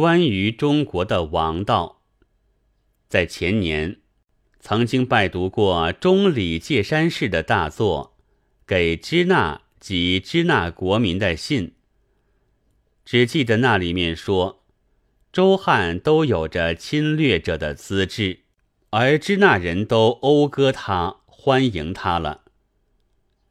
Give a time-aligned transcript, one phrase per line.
[0.00, 2.00] 关于中国的王道，
[3.06, 3.98] 在前年
[4.58, 8.16] 曾经拜读过中里介山氏的大作
[8.66, 11.66] 《给支那及支那国民的信》，
[13.04, 14.64] 只记得那里面说，
[15.30, 18.44] 周汉都有着侵略者的资质，
[18.88, 22.44] 而支那人都讴歌他、欢迎他了，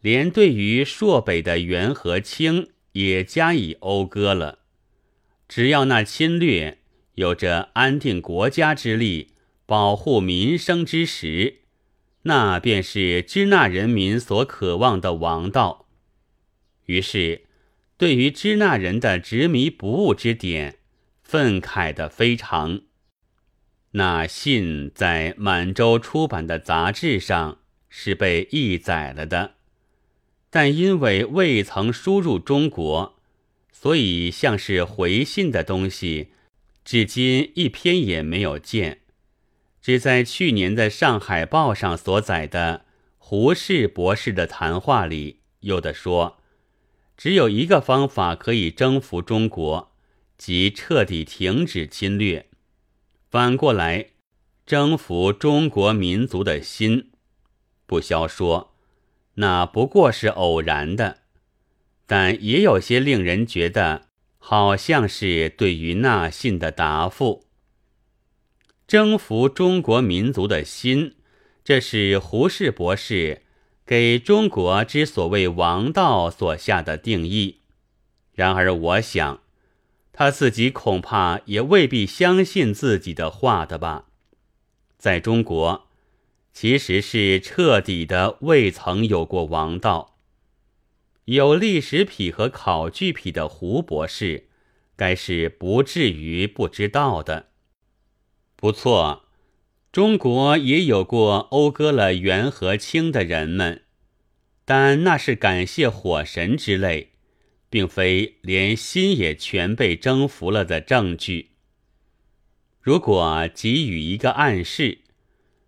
[0.00, 4.58] 连对于朔北的元和清也加以讴歌了。
[5.54, 6.78] 只要那侵略
[7.16, 9.34] 有着安定国家之力、
[9.66, 11.58] 保护民生之时，
[12.22, 15.88] 那便是支那人民所渴望的王道。
[16.86, 17.42] 于是，
[17.98, 20.78] 对于支那人的执迷不悟之点，
[21.22, 22.80] 愤慨的非常。
[23.90, 27.58] 那信在满洲出版的杂志上
[27.90, 29.56] 是被译载了的，
[30.48, 33.18] 但因为未曾输入中国。
[33.82, 36.28] 所以，像是回信的东西，
[36.84, 39.00] 至今一篇也没有见。
[39.80, 42.84] 只在去年的《上海报》上所载的
[43.18, 46.38] 胡适博士的谈话里，有的说，
[47.16, 49.92] 只有一个方法可以征服中国，
[50.38, 52.46] 即彻底停止侵略。
[53.32, 54.10] 反过来，
[54.64, 57.10] 征服中国民族的心，
[57.86, 58.76] 不消说，
[59.34, 61.21] 那不过是偶然的。
[62.12, 67.46] 但也有些令人觉得好像是对于那信的答复。
[68.86, 71.14] 征服中国民族的心，
[71.64, 73.40] 这是胡适博士
[73.86, 77.60] 给中国之所谓王道所下的定义。
[78.34, 79.40] 然而，我想
[80.12, 84.04] 他自己恐怕也未必相信自己的话的吧。
[84.98, 85.88] 在中国，
[86.52, 90.10] 其实是彻底的未曾有过王道。
[91.26, 94.48] 有历史癖和考据癖的胡博士，
[94.96, 97.50] 该是不至于不知道的。
[98.56, 99.26] 不错，
[99.92, 103.82] 中国也有过讴歌了元和清的人们，
[104.64, 107.12] 但那是感谢火神之类，
[107.70, 111.50] 并非连心也全被征服了的证据。
[112.80, 114.98] 如果给予一个暗示，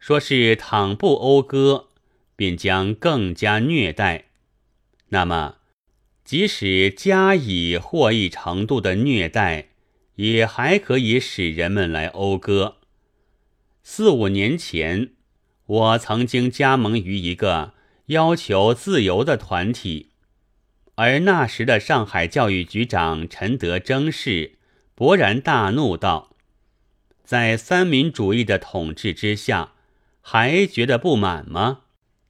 [0.00, 1.90] 说是倘不讴歌，
[2.34, 4.25] 便将更加虐待。
[5.10, 5.56] 那么，
[6.24, 9.68] 即使加以获益程度的虐待，
[10.16, 12.78] 也还可以使人们来讴歌。
[13.82, 15.12] 四五年前，
[15.66, 17.74] 我曾经加盟于一个
[18.06, 20.10] 要求自由的团体，
[20.96, 24.58] 而那时的上海教育局长陈德征是
[24.96, 26.34] 勃然大怒道
[27.24, 29.74] ：“在三民主义的统治之下，
[30.20, 31.82] 还觉得不满吗？”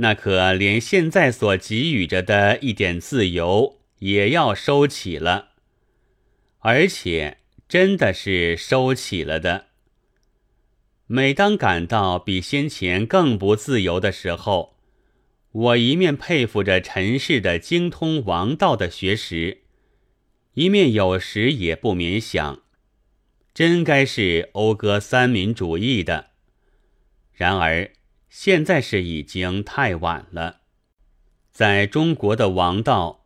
[0.00, 5.48] 那可连现在所给予着的一点自由也要收起了，
[6.60, 7.38] 而且
[7.68, 9.66] 真的是收起了的。
[11.08, 14.76] 每当感到比先前更不自由的时候，
[15.50, 19.62] 我一面佩服着陈氏的精通王道的学识，
[20.54, 22.62] 一面有时也不免想，
[23.52, 26.26] 真该是讴歌三民主义的。
[27.32, 27.90] 然而。
[28.28, 30.60] 现在是已经太晚了，
[31.50, 33.24] 在中国的王道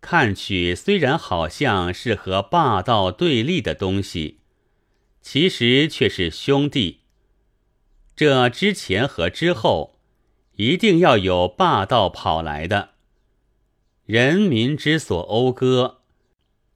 [0.00, 4.40] 看去，虽然好像是和霸道对立的东西，
[5.20, 7.00] 其实却是兄弟。
[8.16, 9.98] 这之前和之后，
[10.56, 12.90] 一定要有霸道跑来的。
[14.04, 16.00] 人民之所讴歌，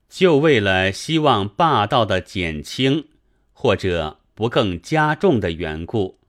[0.09, 3.09] 就为了希望霸道的减轻
[3.51, 6.19] 或者不更加重的缘故。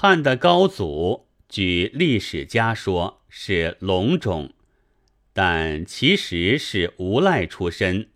[0.00, 4.52] 汉的高祖，据历史家说是龙种，
[5.32, 8.08] 但其实是无赖出身。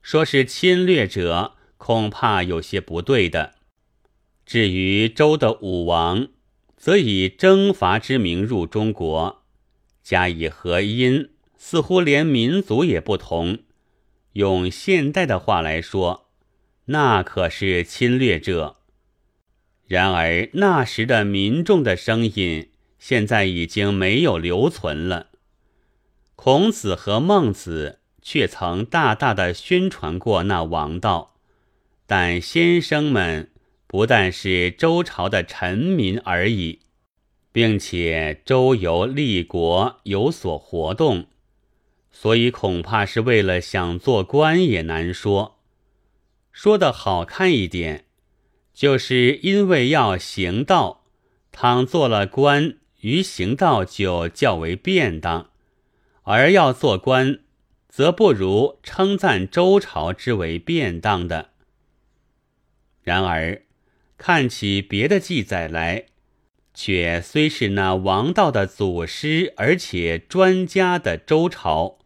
[0.00, 3.54] 说是侵略者，恐怕有些不对的。
[4.46, 6.28] 至于周的武王，
[6.76, 9.42] 则以征伐之名入中国，
[10.04, 13.58] 加以合音，似乎连民族也不同。
[14.34, 16.28] 用现代的话来说，
[16.84, 18.76] 那可是侵略者。
[19.88, 22.68] 然而那时的民众的声音，
[22.98, 25.28] 现在已经没有留存了。
[26.36, 31.36] 孔子和孟子却曾大大的宣传过那王道，
[32.06, 33.50] 但先生们
[33.86, 36.80] 不但是周朝的臣民而已，
[37.50, 41.28] 并且周游立国有所活动，
[42.12, 45.58] 所以恐怕是为了想做官也难说。
[46.52, 48.04] 说的好看一点。
[48.78, 51.02] 就是因为要行道，
[51.50, 55.48] 倘做了官，于行道就较为便当；
[56.22, 57.40] 而要做官，
[57.88, 61.48] 则不如称赞周朝之为便当的。
[63.02, 63.62] 然而，
[64.16, 66.06] 看起别的记载来，
[66.72, 71.98] 却虽是那王道的祖师，而且专家的周朝，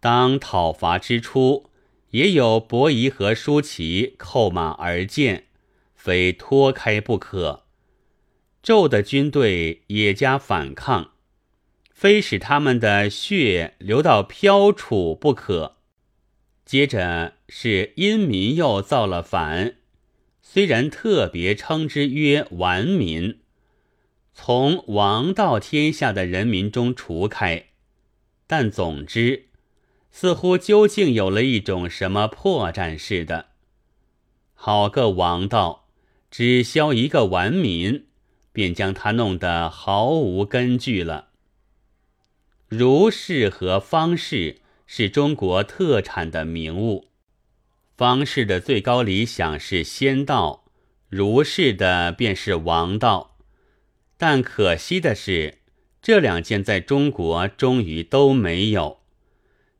[0.00, 1.70] 当讨伐之初，
[2.10, 5.44] 也有伯夷和叔齐扣马而见，
[6.08, 7.66] 非脱开不可。
[8.62, 11.10] 纣的军队也加反抗。
[11.92, 15.78] 非使他们的血流到飘楚不可。
[16.64, 19.74] 接着是殷民又造了反，
[20.40, 23.40] 虽然特别称之曰顽民，
[24.32, 27.70] 从王道天下的人民中除开，
[28.46, 29.48] 但总之
[30.12, 33.46] 似乎究竟有了一种什么破绽似的。
[34.54, 35.87] 好个王道，
[36.30, 38.06] 只消一个顽民，
[38.52, 41.28] 便将他弄得毫无根据了。
[42.68, 47.08] 儒士和方士是中国特产的名物。
[47.96, 50.64] 方士的最高理想是仙道，
[51.08, 53.36] 儒士的便是王道。
[54.16, 55.58] 但可惜的是，
[56.02, 58.98] 这两件在中国终于都没有。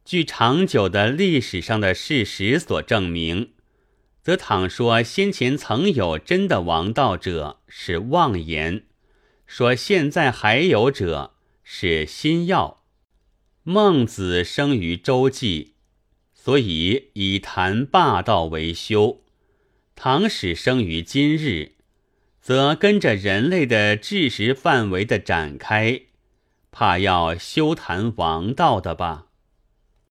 [0.05, 3.51] 据长久的历史上的事实所证明，
[4.23, 8.85] 则倘说先前曾有真的王道者是妄言，
[9.47, 12.83] 说现在还有者是新药。
[13.63, 15.75] 孟子生于周纪，
[16.35, 19.21] 所以以谈霸道为修；
[19.95, 21.73] 唐史生于今日，
[22.41, 26.03] 则跟着人类的知识范围的展开，
[26.71, 29.28] 怕要修谈王道的吧。